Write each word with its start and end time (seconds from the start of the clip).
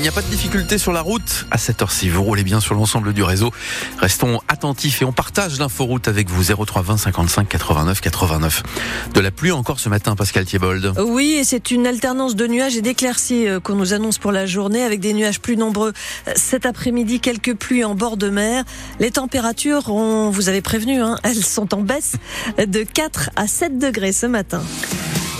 Il 0.00 0.04
n'y 0.04 0.08
a 0.08 0.12
pas 0.12 0.22
de 0.22 0.28
difficulté 0.28 0.78
sur 0.78 0.92
la 0.92 1.02
route 1.02 1.44
à 1.50 1.58
cette 1.58 1.82
heure-ci. 1.82 2.08
Vous 2.08 2.22
roulez 2.22 2.42
bien 2.42 2.58
sur 2.58 2.74
l'ensemble 2.74 3.12
du 3.12 3.22
réseau. 3.22 3.52
Restons 3.98 4.40
attentifs 4.48 5.02
et 5.02 5.04
on 5.04 5.12
partage 5.12 5.58
l'inforoute 5.58 6.08
avec 6.08 6.30
vous 6.30 6.54
03 6.54 6.80
20 6.80 6.96
55 6.96 7.46
89 7.46 8.00
89. 8.00 8.62
De 9.12 9.20
la 9.20 9.30
pluie 9.30 9.52
encore 9.52 9.78
ce 9.78 9.90
matin, 9.90 10.16
Pascal 10.16 10.46
Thiebold. 10.46 10.94
Oui, 11.04 11.36
et 11.38 11.44
c'est 11.44 11.70
une 11.70 11.86
alternance 11.86 12.34
de 12.34 12.46
nuages 12.46 12.78
et 12.78 12.80
d'éclaircies 12.80 13.46
euh, 13.46 13.60
qu'on 13.60 13.74
nous 13.74 13.92
annonce 13.92 14.16
pour 14.16 14.32
la 14.32 14.46
journée 14.46 14.82
avec 14.82 15.00
des 15.00 15.12
nuages 15.12 15.38
plus 15.38 15.58
nombreux. 15.58 15.92
Cet 16.34 16.64
après-midi, 16.64 17.20
quelques 17.20 17.54
pluies 17.54 17.84
en 17.84 17.94
bord 17.94 18.16
de 18.16 18.30
mer. 18.30 18.64
Les 19.00 19.10
températures, 19.10 19.92
vous 19.92 20.48
avait 20.48 20.62
prévenu, 20.62 21.02
hein, 21.02 21.18
elles 21.24 21.44
sont 21.44 21.74
en 21.74 21.82
baisse 21.82 22.14
de 22.56 22.84
4 22.84 23.32
à 23.36 23.46
7 23.46 23.78
degrés 23.78 24.12
ce 24.12 24.24
matin. 24.24 24.62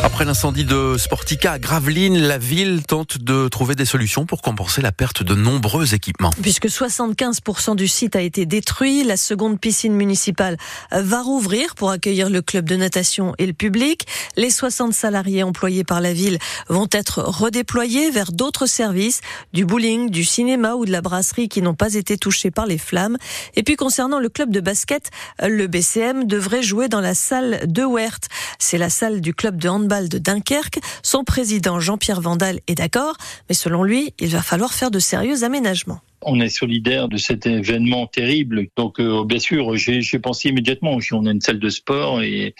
Après 0.02 0.24
l'incendie 0.24 0.64
de 0.64 0.96
Sportica 0.96 1.52
à 1.52 1.58
Gravelines, 1.58 2.18
la 2.18 2.38
ville 2.38 2.82
tente 2.86 3.18
de 3.18 3.48
trouver 3.48 3.74
des 3.74 3.84
solutions 3.84 4.24
pour 4.24 4.40
compenser 4.40 4.80
la 4.80 4.92
perte 4.92 5.22
de 5.22 5.34
nombreux 5.34 5.92
équipements. 5.92 6.30
Puisque 6.40 6.68
75% 6.68 7.76
du 7.76 7.86
site 7.86 8.16
a 8.16 8.22
été 8.22 8.46
détruit, 8.46 9.04
la 9.04 9.18
seconde 9.18 9.60
piscine 9.60 9.92
municipale 9.92 10.56
va 10.90 11.20
rouvrir 11.20 11.74
pour 11.74 11.90
accueillir 11.90 12.30
le 12.30 12.40
club 12.40 12.64
de 12.64 12.76
natation 12.76 13.34
et 13.36 13.44
le 13.44 13.52
public. 13.52 14.06
Les 14.38 14.48
60 14.48 14.94
salariés 14.94 15.42
employés 15.42 15.84
par 15.84 16.00
la 16.00 16.14
ville 16.14 16.38
vont 16.68 16.88
être 16.92 17.20
redéployés 17.20 18.10
vers 18.10 18.32
d'autres 18.32 18.66
services, 18.66 19.20
du 19.52 19.66
bowling, 19.66 20.08
du 20.08 20.24
cinéma 20.24 20.76
ou 20.76 20.86
de 20.86 20.92
la 20.92 21.02
brasserie 21.02 21.50
qui 21.50 21.60
n'ont 21.60 21.74
pas 21.74 21.92
été 21.92 22.16
touchés 22.16 22.50
par 22.50 22.64
les 22.64 22.78
flammes. 22.78 23.18
Et 23.54 23.62
puis 23.62 23.76
concernant 23.76 24.18
le 24.18 24.30
club 24.30 24.50
de 24.50 24.60
basket, 24.60 25.10
le 25.42 25.66
BCM 25.66 26.24
devrait 26.24 26.62
jouer 26.62 26.88
dans 26.88 27.02
la 27.02 27.14
salle 27.14 27.60
de 27.66 27.84
Wert. 27.84 28.20
C'est 28.58 28.78
la 28.78 28.88
salle 28.88 29.20
du 29.20 29.34
club 29.34 29.58
de 29.58 29.68
handball 29.68 29.89
de 29.90 30.18
Dunkerque. 30.18 30.78
Son 31.02 31.24
président 31.24 31.80
Jean-Pierre 31.80 32.20
Vandal 32.20 32.60
est 32.68 32.76
d'accord, 32.76 33.16
mais 33.48 33.54
selon 33.54 33.82
lui, 33.82 34.14
il 34.20 34.28
va 34.28 34.42
falloir 34.42 34.72
faire 34.72 34.90
de 34.90 34.98
sérieux 34.98 35.42
aménagements. 35.42 36.00
On 36.22 36.38
est 36.38 36.50
solidaire 36.50 37.08
de 37.08 37.16
cet 37.16 37.46
événement 37.46 38.06
terrible. 38.06 38.66
Donc, 38.76 39.00
euh, 39.00 39.24
bien 39.24 39.38
sûr, 39.38 39.76
j'ai 39.76 40.18
pensé 40.18 40.50
immédiatement. 40.50 40.98
On 41.12 41.26
a 41.26 41.30
une 41.30 41.40
salle 41.40 41.58
de 41.58 41.68
sport 41.70 42.22
et, 42.22 42.54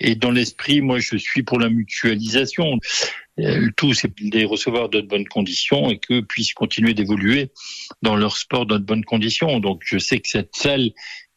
et 0.00 0.16
dans 0.16 0.32
l'esprit, 0.32 0.80
moi, 0.80 0.98
je 0.98 1.16
suis 1.16 1.42
pour 1.42 1.58
la 1.58 1.70
mutualisation. 1.70 2.78
Euh, 3.38 3.58
le 3.58 3.72
tout, 3.72 3.94
c'est 3.94 4.08
de 4.08 4.36
les 4.36 4.44
recevoir 4.44 4.88
dans 4.88 5.00
de 5.00 5.06
bonnes 5.06 5.28
conditions 5.28 5.90
et 5.90 5.98
que 5.98 6.20
puissent 6.20 6.54
continuer 6.54 6.92
d'évoluer 6.92 7.50
dans 8.02 8.16
leur 8.16 8.36
sport 8.36 8.66
dans 8.66 8.78
de 8.78 8.84
bonnes 8.84 9.04
conditions. 9.04 9.60
Donc, 9.60 9.82
je 9.84 9.98
sais 9.98 10.18
que 10.18 10.28
cette 10.28 10.54
salle 10.54 10.90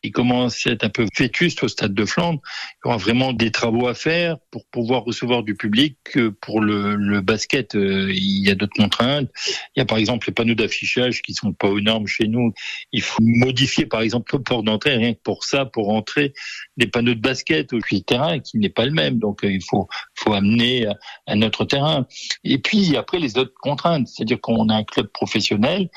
il 0.07 0.11
commence 0.11 0.65
à 0.65 0.71
être 0.71 0.85
un 0.85 0.89
peu 0.89 1.05
vétuste 1.17 1.63
au 1.63 1.67
stade 1.67 1.93
de 1.93 2.05
Flandre. 2.05 2.39
Il 2.43 2.87
y 2.87 2.89
aura 2.89 2.97
vraiment 2.97 3.33
des 3.33 3.51
travaux 3.51 3.87
à 3.87 3.93
faire 3.93 4.37
pour 4.51 4.65
pouvoir 4.67 5.03
recevoir 5.03 5.43
du 5.43 5.55
public. 5.55 5.97
Pour 6.41 6.61
le, 6.61 7.19
basket, 7.21 7.75
euh, 7.75 8.09
il 8.13 8.47
y 8.47 8.49
a 8.49 8.55
d'autres 8.55 8.77
contraintes. 8.77 9.29
Il 9.75 9.79
y 9.79 9.81
a 9.81 9.85
par 9.85 9.97
exemple 9.97 10.27
les 10.27 10.33
panneaux 10.33 10.55
d'affichage 10.55 11.21
qui 11.21 11.33
sont 11.33 11.51
pas 11.51 11.67
aux 11.67 11.81
normes 11.81 12.07
chez 12.07 12.27
nous. 12.27 12.53
Il 12.93 13.01
faut 13.01 13.21
modifier 13.21 13.85
par 13.85 14.01
exemple 14.01 14.33
le 14.35 14.41
port 14.43 14.63
d'entrée, 14.63 14.95
rien 14.95 15.13
que 15.13 15.19
pour 15.21 15.43
ça, 15.43 15.65
pour 15.65 15.89
entrer 15.89 16.33
des 16.77 16.87
panneaux 16.87 17.15
de 17.15 17.19
basket 17.19 17.73
au 17.73 17.79
terrain 18.05 18.39
qui 18.39 18.57
n'est 18.57 18.69
pas 18.69 18.85
le 18.85 18.91
même. 18.91 19.19
Donc 19.19 19.43
euh, 19.43 19.51
il 19.51 19.63
faut, 19.63 19.87
amener 20.31 20.85
à 21.25 21.35
notre 21.35 21.63
terrain. 21.63 22.05
Et 22.43 22.57
puis 22.57 22.97
après 22.97 23.17
les 23.17 23.37
autres 23.37 23.53
contraintes, 23.61 24.07
c'est-à-dire 24.07 24.41
qu'on 24.41 24.67
a 24.67 24.75
un 24.75 24.83
club 24.83 25.07
professionnel, 25.07 25.89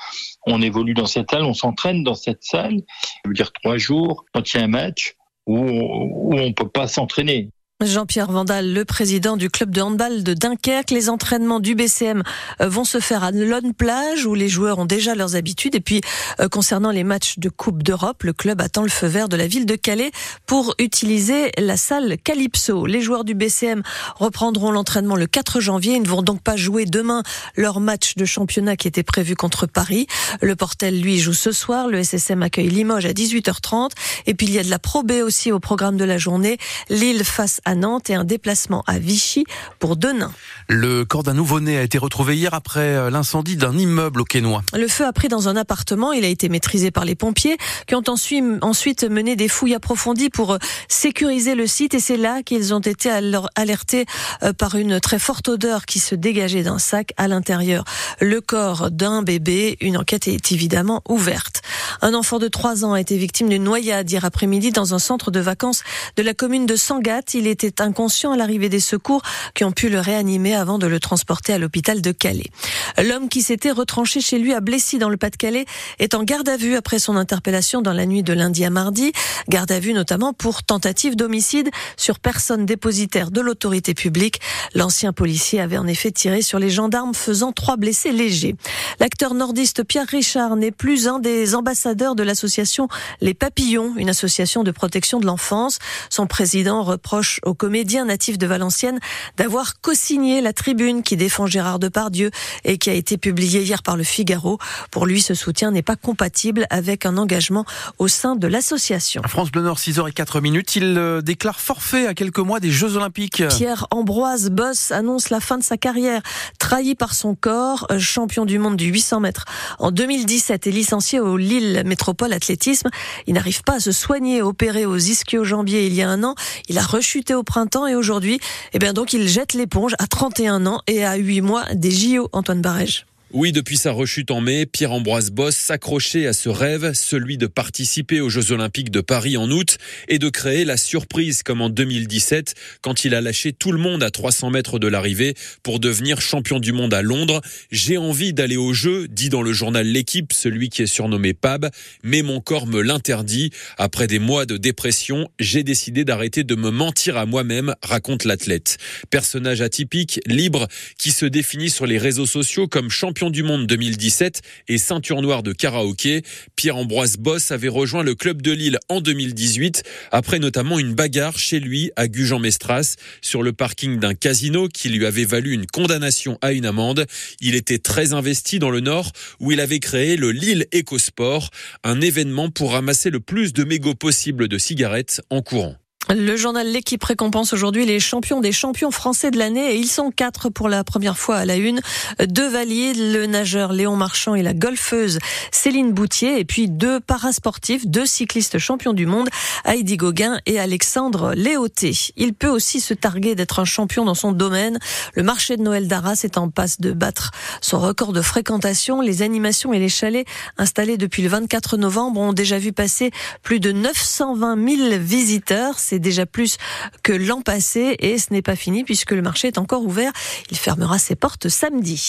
on 0.47 0.63
évolue 0.63 0.95
dans 0.95 1.07
cette 1.07 1.31
salle, 1.31 1.43
on 1.43 1.55
s'entraîne 1.55 2.05
dans 2.05 2.15
cette 2.15 2.45
salle. 2.45 2.81
Je 3.25 3.29
veux 3.29 3.35
dire 3.35 3.53
trois 3.53 3.77
jours 3.77 4.00
quand 4.33 4.53
il 4.53 4.59
y 4.59 4.61
a 4.61 4.65
un 4.65 4.69
match 4.69 5.17
où, 5.47 5.57
on 5.57 6.47
ne 6.47 6.53
peut 6.53 6.69
pas 6.69 6.87
s'entraîner. 6.87 7.51
Jean-Pierre 7.83 8.31
Vandal, 8.31 8.75
le 8.75 8.85
président 8.85 9.39
du 9.39 9.49
club 9.49 9.71
de 9.71 9.81
handball 9.81 10.23
de 10.23 10.35
Dunkerque. 10.35 10.91
Les 10.91 11.09
entraînements 11.09 11.61
du 11.61 11.75
BCM 11.75 12.23
euh, 12.61 12.69
vont 12.69 12.85
se 12.85 13.01
faire 13.01 13.25
à 13.25 13.31
Lone 13.31 13.73
Plage 13.73 14.27
où 14.27 14.35
les 14.35 14.51
joueurs 14.51 14.79
ont 14.79 14.85
déjà 14.85 15.15
leurs 15.15 15.35
habitudes. 15.35 15.75
Et 15.75 15.81
puis, 15.81 16.03
euh, 16.41 16.49
concernant 16.49 16.91
les 16.91 17.05
matchs 17.05 17.39
de 17.39 17.49
Coupe 17.49 17.83
d'Europe, 17.83 18.23
le 18.25 18.35
club 18.35 18.61
attend 18.61 18.83
le 18.83 18.91
feu 18.91 19.07
vert 19.07 19.31
de 19.31 19.37
la 19.37 19.47
ville 19.47 19.65
de 19.65 19.77
Calais 19.77 20.11
pour 20.45 20.75
utiliser 20.79 21.53
la 21.57 21.79
salle 21.79 22.19
Calypso. 22.23 22.85
Les 22.85 23.01
joueurs 23.01 23.25
du 23.25 23.35
BCM 23.35 23.83
reprendront 24.17 24.73
l'entraînement 24.73 25.17
le 25.17 25.27
4 25.27 25.61
janvier. 25.61 25.95
Ils 25.95 26.03
ne 26.03 26.09
vont 26.09 26.23
donc 26.23 26.43
pas 26.43 26.57
jouer 26.57 26.85
demain 26.85 27.23
leur 27.57 27.81
match 27.81 28.15
de 28.17 28.27
championnat 28.27 28.77
qui 28.77 28.89
était 28.89 29.03
prévu 29.03 29.37
contre 29.37 29.67
Paris. 29.67 30.07
Le 30.43 30.55
Portel, 30.55 31.01
lui, 31.01 31.19
joue 31.19 31.33
ce 31.33 31.51
soir. 31.51 31.89
Le 31.89 32.03
SSM 32.05 32.43
accueille 32.43 32.69
Limoges 32.69 33.07
à 33.07 33.13
18h30. 33.13 33.93
Et 34.27 34.35
puis, 34.35 34.49
il 34.49 34.53
y 34.53 34.59
a 34.59 34.65
de 34.65 34.71
la 34.71 34.79
Pro 34.79 35.03
B 35.03 35.13
aussi 35.25 35.51
au 35.51 35.61
programme 35.61 35.97
de 35.97 36.05
la 36.05 36.19
journée. 36.19 36.59
Lille 36.91 37.25
face 37.25 37.63
à 37.65 37.70
à 37.71 37.77
Nantes 37.77 38.11
et 38.11 38.15
un 38.15 38.25
déplacement 38.25 38.83
à 38.89 38.99
Vichy 38.99 39.45
pour 39.79 39.97
Denain. 39.97 40.33
Le 40.67 41.05
corps 41.05 41.23
d'un 41.23 41.35
nouveau-né 41.35 41.79
a 41.79 41.83
été 41.83 41.99
retrouvé 41.99 42.37
hier 42.37 42.53
après 42.53 42.81
euh, 42.81 43.11
l'incendie 43.11 43.57
d'un 43.57 43.79
immeuble 43.79 44.23
au 44.23 44.25
Quénois. 44.25 44.63
Le 44.77 44.89
feu 44.89 45.07
a 45.07 45.13
pris 45.13 45.29
dans 45.29 45.49
un 45.49 45.55
appartement. 45.55 46.13
Il 46.13 46.25
a 46.25 46.29
été 46.29 46.49
maîtrisé 46.49 46.91
par 46.91 47.05
les 47.05 47.15
pompiers 47.15 47.59
qui 47.87 47.95
ont 47.95 48.03
ensuite 48.09 49.05
mené 49.05 49.37
des 49.37 49.47
fouilles 49.47 49.77
approfondies 49.77 50.31
pour 50.31 50.55
euh, 50.55 50.59
sécuriser 50.89 51.55
le 51.55 51.69
site 51.69 51.95
et 51.95 52.01
c'est 52.01 52.17
là 52.17 52.43
qu'ils 52.43 52.75
ont 52.75 52.81
été 52.81 53.09
alertés 53.55 54.05
euh, 54.43 54.53
par 54.53 54.75
une 54.75 54.99
très 54.99 55.21
forte 55.21 55.49
odeur 55.49 55.87
qui 55.87 56.01
se 56.01 56.17
dégageait 56.17 56.65
d'un 56.65 56.81
sac 56.81 57.13
à 57.19 57.29
l'intérieur. 57.29 57.85
Le 58.21 58.41
corps 58.41 58.91
d'un 58.91 59.23
bébé, 59.23 59.77
une 59.81 59.97
enquête 59.97 60.27
est 60.27 60.51
évidemment 60.51 61.03
ouverte. 61.09 61.63
Un 62.03 62.15
enfant 62.15 62.41
de 62.41 62.49
3 62.49 62.85
ans 62.85 62.95
a 62.95 63.01
été 63.01 63.17
victime 63.17 63.49
d'une 63.49 63.63
noyade 63.63 64.11
hier 64.11 64.25
après-midi 64.25 64.73
dans 64.73 64.93
un 64.93 64.99
centre 64.99 65.31
de 65.31 65.39
vacances 65.39 65.85
de 66.17 66.23
la 66.25 66.35
commune 66.35 66.67
de 66.67 66.75
Sangat. 66.75 67.23
Il 67.35 67.47
est 67.47 67.60
était 67.65 67.83
inconscient 67.83 68.33
à 68.33 68.37
l'arrivée 68.37 68.69
des 68.69 68.81
secours 68.81 69.23
qui 69.55 69.65
ont 69.65 69.73
pu 69.73 69.89
le 69.89 70.01
réanimer 70.01 70.55
avant 70.55 70.79
de 70.79 70.87
le 70.87 71.01
transporter 71.01 71.53
à 71.53 71.59
l'hôpital 71.59 72.01
de 72.01 72.13
Calais. 72.13 72.51
L'homme 72.99 73.29
qui 73.29 73.43
s'était 73.43 73.71
retranché 73.71 74.21
chez 74.21 74.39
lui 74.39 74.55
à 74.55 74.61
Blessy 74.61 74.99
dans 74.99 75.09
le 75.09 75.17
Pas-de-Calais 75.17 75.67
est 75.99 76.15
en 76.15 76.23
garde 76.23 76.49
à 76.49 76.57
vue 76.57 76.77
après 76.77 76.99
son 76.99 77.17
interpellation 77.17 77.83
dans 77.83 77.93
la 77.93 78.07
nuit 78.07 78.23
de 78.23 78.33
lundi 78.33 78.65
à 78.65 78.71
mardi. 78.71 79.13
Garde 79.49 79.71
à 79.73 79.81
vue 79.81 79.93
notamment 79.93 80.33
pour 80.33 80.63
tentative 80.63 81.17
d'homicide 81.17 81.71
sur 81.97 82.19
personne 82.19 82.67
dépositaire 82.67 83.31
de 83.31 83.41
l'autorité 83.41 83.95
publique. 83.95 84.41
L'ancien 84.75 85.13
policier 85.13 85.61
avait 85.61 85.79
en 85.79 85.87
effet 85.87 86.11
tiré 86.11 86.43
sur 86.43 86.59
les 86.59 86.71
gendarmes 86.71 87.15
faisant 87.15 87.53
trois 87.53 87.77
blessés 87.77 88.13
légers. 88.13 88.57
L'acteur 88.99 89.35
nordiste 89.35 89.85
Pierre 89.85 90.07
Richard 90.07 90.57
n'est 90.57 90.71
plus 90.71 91.09
un 91.09 91.19
des 91.19 91.55
ambassadeurs 91.55 92.15
de 92.15 92.23
l'association 92.23 92.89
Les 93.21 93.35
Papillons, 93.35 93.95
une 93.97 94.09
association 94.09 94.63
de 94.63 94.71
protection 94.71 95.21
de 95.21 95.27
l'enfance. 95.27 95.79
Son 96.11 96.27
président 96.27 96.83
reproche 96.83 97.41
au 97.45 97.50
comédien 97.55 98.05
natif 98.05 98.39
de 98.39 98.47
Valenciennes 98.47 99.01
d'avoir 99.37 99.81
co-signé 99.81 100.41
la 100.41 100.53
tribune 100.53 101.03
qui 101.03 101.17
défend 101.17 101.47
Gérard 101.47 101.79
Depardieu 101.79 102.31
et 102.65 102.79
qui 102.79 102.91
a 102.91 102.95
été 102.95 103.19
publiée 103.19 103.63
hier 103.63 103.83
par 103.83 103.97
le 103.97 104.05
Figaro. 104.05 104.59
Pour 104.91 105.07
lui, 105.07 105.21
ce 105.21 105.35
soutien 105.35 105.71
n'est 105.71 105.83
pas 105.83 105.97
compatible 105.97 106.67
avec 106.71 107.07
un 107.07 107.17
engagement 107.17 107.65
au 107.99 108.09
sein 108.09 108.37
de 108.37 108.47
l'association. 108.47 109.23
France 109.27 109.51
Bleu 109.51 109.63
Nord, 109.63 109.79
6h04 109.79 110.41
minutes. 110.41 110.77
Il 110.77 110.97
euh, 110.99 111.21
déclare 111.23 111.61
forfait 111.61 112.07
à 112.07 112.15
quelques 112.15 112.39
mois 112.39 112.61
des 112.61 112.71
Jeux 112.71 112.97
Olympiques. 112.97 113.43
Pierre 113.49 113.87
Ambroise 113.91 114.51
Boss 114.51 114.91
annonce 114.93 115.31
la 115.31 115.41
fin 115.41 115.59
de 115.59 115.65
sa 115.65 115.77
carrière. 115.77 116.23
Trahi 116.59 116.95
par 116.95 117.15
son 117.15 117.35
corps, 117.35 117.87
euh, 117.91 117.99
champion 117.99 118.45
du 118.45 118.59
monde 118.59 118.77
du 118.77 118.87
800 118.87 119.21
mètres 119.21 119.45
en 119.79 119.91
2017 119.91 120.67
et 120.67 120.71
licencié 120.71 121.21
au 121.21 121.37
Lille 121.37 121.83
Métropole 121.87 122.33
Athlétisme. 122.33 122.89
Il 123.27 123.35
n'arrive 123.35 123.63
pas 123.63 123.75
à 123.75 123.81
se 123.81 123.93
soigner, 123.93 124.43
opéré 124.43 124.87
aux 124.87 124.99
ischio-jambiers 124.99 125.87
il 125.87 125.95
y 125.95 126.03
a 126.03 126.09
un 126.09 126.25
an. 126.25 126.35
Il 126.69 126.79
a 126.79 126.83
rechuté 126.83 127.35
au 127.35 127.40
printemps 127.43 127.87
et 127.87 127.95
aujourd'hui, 127.95 128.41
eh 128.73 128.79
bien 128.79 128.93
donc 128.93 129.13
il 129.13 129.29
jette 129.29 129.55
l'éponge 129.55 129.95
à 129.99 130.07
31 130.07 130.67
ans 130.67 130.83
et 130.87 131.05
à 131.05 131.17
8 131.17 131.41
mois 131.41 131.65
des 131.75 131.91
JO, 131.91 132.29
Antoine 132.33 132.63
Barège. 132.63 133.07
Oui, 133.33 133.53
depuis 133.53 133.77
sa 133.77 133.93
rechute 133.93 134.33
en 134.33 134.41
mai, 134.41 134.67
Pierre-Ambroise 134.67 135.31
Boss 135.31 135.55
s'accrochait 135.55 136.27
à 136.27 136.33
ce 136.33 136.49
rêve, 136.49 136.95
celui 136.95 137.39
de 137.39 137.47
participer 137.47 138.21
aux 138.21 138.29
Jeux 138.29 138.51
Olympiques 138.51 138.91
de 138.91 139.01
Paris 139.01 139.37
en 139.37 139.49
août 139.53 139.79
et 140.09 140.19
de 140.19 140.29
créer 140.29 140.65
la 140.65 140.77
surprise 140.77 141.45
comme 141.45 141.61
en 141.61 141.69
2017 141.69 142.55
quand 142.83 143.05
il 143.05 143.15
a 143.15 143.21
lâché 143.21 143.53
tout 143.53 143.71
le 143.71 143.79
monde 143.79 144.03
à 144.03 144.11
300 144.11 144.51
mètres 144.51 144.81
de 144.81 144.89
l'arrivée 144.89 145.35
pour 145.63 145.79
devenir 145.79 146.21
champion 146.21 146.59
du 146.59 146.73
monde 146.73 146.93
à 146.93 147.03
Londres. 147.03 147.41
J'ai 147.71 147.99
envie 147.99 148.33
d'aller 148.33 148.57
aux 148.57 148.73
Jeux, 148.73 149.07
dit 149.07 149.29
dans 149.29 149.43
le 149.43 149.53
journal 149.53 149.87
L'équipe, 149.87 150.33
celui 150.33 150.69
qui 150.69 150.83
est 150.83 150.87
surnommé 150.87 151.33
Pab, 151.33 151.71
mais 152.03 152.23
mon 152.23 152.41
corps 152.41 152.67
me 152.67 152.83
l'interdit. 152.83 153.51
Après 153.79 154.09
des 154.09 154.19
mois 154.19 154.45
de 154.45 154.57
dépression, 154.57 155.29
j'ai 155.39 155.63
décidé 155.63 156.05
d'arrêter 156.05 156.43
de 156.43 156.57
me 156.57 156.71
mentir 156.71 157.17
à 157.17 157.27
moi-même, 157.27 157.77
raconte 157.81 158.25
l'athlète. 158.25 158.79
Personnage 159.09 159.61
atypique, 159.61 160.19
libre, 160.27 160.67
qui 160.99 161.13
se 161.13 161.27
définit 161.27 161.71
sur 161.71 161.87
les 161.87 161.99
réseaux 161.99 162.27
sociaux 162.27 162.67
comme 162.67 162.91
champion 162.91 163.20
du 163.29 163.43
monde 163.43 163.67
2017 163.67 164.41
et 164.69 164.79
ceinture 164.79 165.21
noire 165.21 165.43
de 165.43 165.53
karaoké. 165.53 166.23
Pierre-Ambroise 166.57 167.19
Boss 167.19 167.51
avait 167.51 167.69
rejoint 167.69 168.03
le 168.03 168.15
club 168.15 168.41
de 168.41 168.53
Lille 168.53 168.79
en 168.89 169.03
2018 169.03 169.83
après 170.11 170.39
notamment 170.39 170.79
une 170.79 170.95
bagarre 170.95 171.39
chez 171.39 171.61
lui 171.61 171.91
à 171.97 172.09
Gujan-Mestras 172.09 172.97
sur 173.21 173.43
le 173.43 173.53
parking 173.53 173.99
d'un 173.99 174.15
casino 174.15 174.69
qui 174.69 174.89
lui 174.89 175.05
avait 175.05 175.27
valu 175.27 175.53
une 175.53 175.67
condamnation 175.67 176.39
à 176.41 176.53
une 176.53 176.65
amende. 176.65 177.07
Il 177.41 177.55
était 177.55 177.79
très 177.79 178.15
investi 178.15 178.59
dans 178.59 178.71
le 178.71 178.81
Nord 178.81 179.13
où 179.41 179.53
il 179.53 179.61
avait 179.61 179.81
créé 179.81 180.17
le 180.17 180.31
Lille 180.31 180.67
EcoSport, 180.75 181.51
un 181.85 182.01
événement 182.01 182.49
pour 182.49 182.73
ramasser 182.73 183.11
le 183.11 183.21
plus 183.21 183.53
de 183.53 183.65
mégots 183.65 183.95
possible 183.95 184.49
de 184.49 184.57
cigarettes 184.57 185.21
en 185.29 185.43
courant. 185.43 185.77
Le 186.13 186.37
journal 186.37 186.67
L'équipe 186.67 187.05
récompense 187.05 187.53
aujourd'hui 187.53 187.87
les 187.87 188.01
champions 188.01 188.41
des 188.41 188.51
champions 188.51 188.91
français 188.91 189.31
de 189.31 189.39
l'année 189.39 189.75
et 189.75 189.77
ils 189.77 189.87
sont 189.87 190.11
quatre 190.11 190.49
pour 190.49 190.69
la 190.69 190.83
première 190.83 191.17
fois 191.17 191.37
à 191.37 191.45
la 191.45 191.55
une. 191.55 191.81
Deux 192.27 192.49
valiers, 192.49 192.95
le 192.95 193.27
nageur 193.27 193.73
Léon 193.73 193.95
Marchand 193.95 194.35
et 194.35 194.43
la 194.43 194.53
golfeuse 194.53 195.21
Céline 195.53 195.93
Boutier 195.93 196.41
et 196.41 196.45
puis 196.45 196.69
deux 196.69 196.99
parasportifs, 196.99 197.87
deux 197.87 198.07
cyclistes 198.07 198.59
champions 198.59 198.93
du 198.93 199.07
monde, 199.07 199.29
Heidi 199.65 199.97
Gauguin 199.97 200.41
et 200.47 200.59
Alexandre 200.59 201.33
Léoté. 201.35 201.93
Il 202.17 202.35
peut 202.35 202.49
aussi 202.49 202.81
se 202.81 202.93
targuer 202.93 203.37
d'être 203.37 203.61
un 203.61 203.65
champion 203.65 204.05
dans 204.05 204.15
son 204.15 204.33
domaine. 204.33 204.81
Le 205.15 205.23
marché 205.23 205.57
de 205.57 205.63
Noël 205.63 205.87
d'Arras 205.87 206.23
est 206.25 206.39
en 206.39 206.51
passe 206.51 206.81
de 206.81 206.91
battre 206.93 207.31
son 207.61 207.79
record 207.79 208.13
de 208.13 208.23
fréquentation. 208.23 209.01
Les 209.01 209.23
animations 209.23 209.73
et 209.73 209.79
les 209.79 209.89
chalets 209.89 210.27
installés 210.59 210.97
depuis 210.97 211.23
le 211.23 211.29
24 211.29 211.77
novembre 211.77 212.21
ont 212.21 212.33
déjà 212.33 212.59
vu 212.59 212.73
passer 212.73 213.13
plus 213.45 213.61
de 213.61 213.71
920 213.71 214.69
000 214.77 214.99
visiteurs. 214.99 215.79
Déjà 216.01 216.27
plus 216.27 216.57
que 217.03 217.13
l'an 217.13 217.43
passé 217.43 217.97
et 217.99 218.19
ce 218.19 218.33
n'est 218.33 218.43
pas 218.43 218.57
fini 218.57 218.85
puisque 218.85 219.13
le 219.13 219.23
marché 219.23 219.49
est 219.49 219.59
encore 219.59 219.85
ouvert. 219.85 220.13
Il 220.51 220.57
fermera 220.57 220.99
ses 220.99 221.15
portes 221.15 221.49
samedi. 221.49 222.01